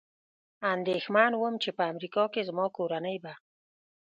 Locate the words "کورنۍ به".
2.77-3.33